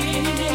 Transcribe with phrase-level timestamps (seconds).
[0.00, 0.45] see.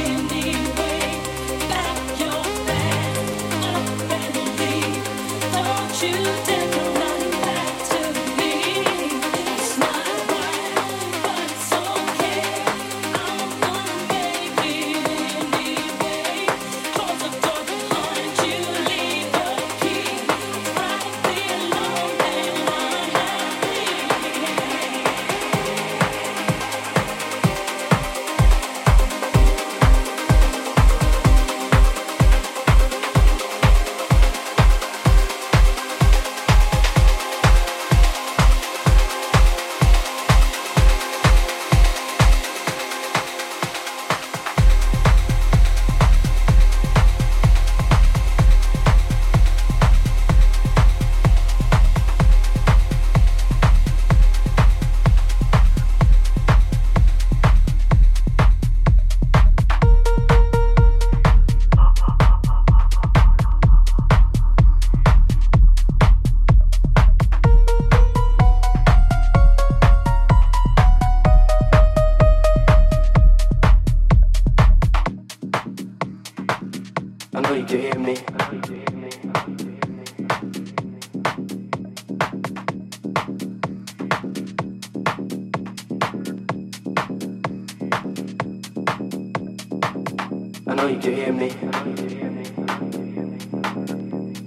[90.81, 91.51] know you can hear me.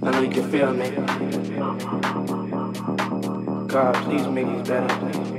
[0.03, 0.89] I know you can feel me.
[3.67, 5.34] God, please make me better.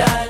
[0.00, 0.29] shine.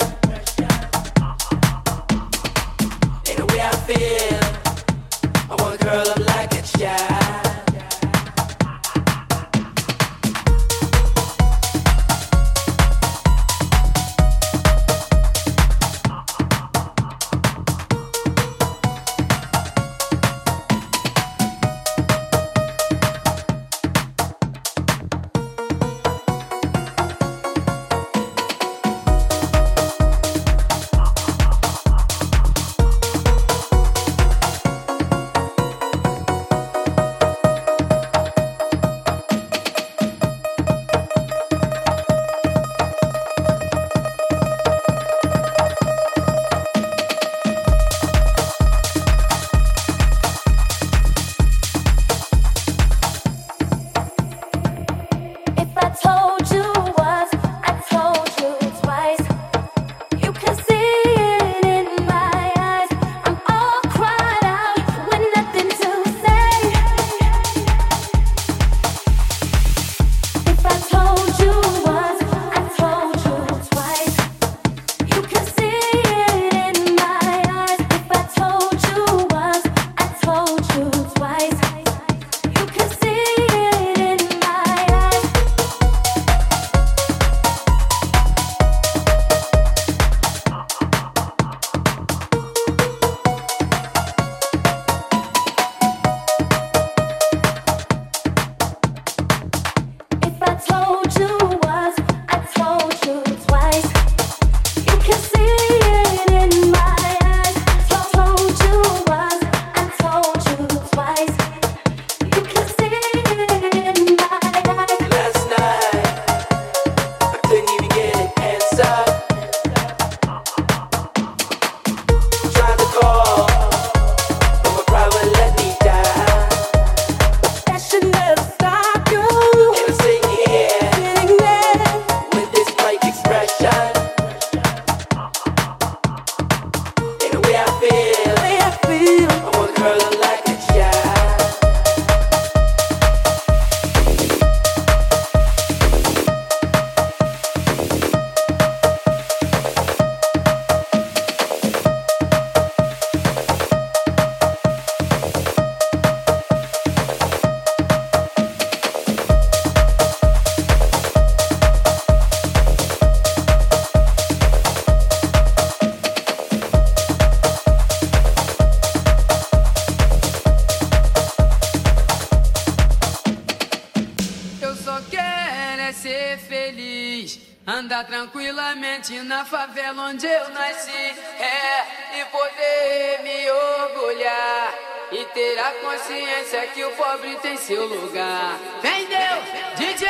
[178.00, 184.74] Andar tranquilamente na favela onde eu nasci, é, e poder me orgulhar.
[185.12, 188.56] E ter a consciência que o pobre tem seu lugar.
[188.80, 190.09] Vem Deus, DJ!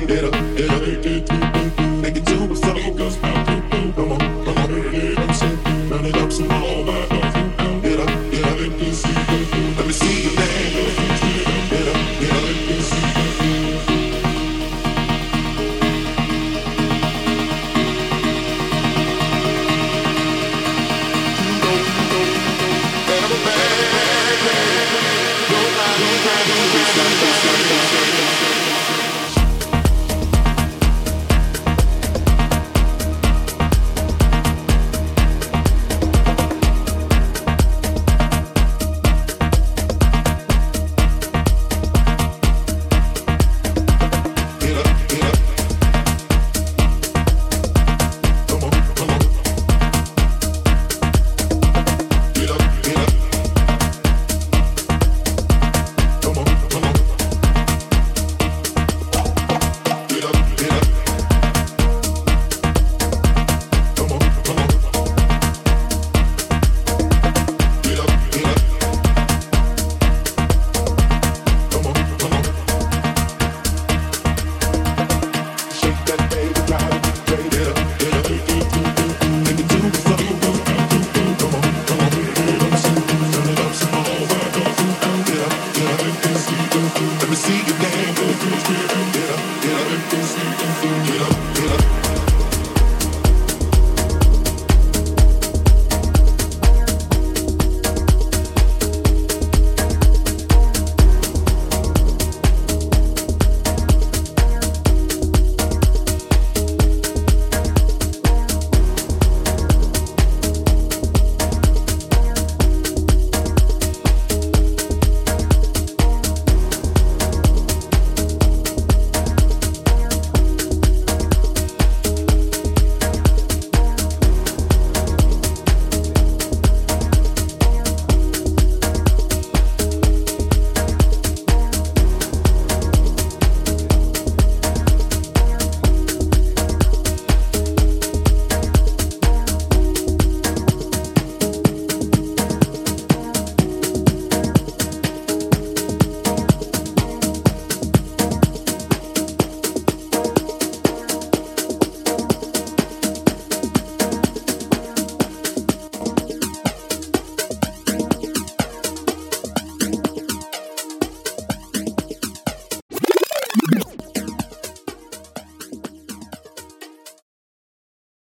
[0.00, 0.71] you get a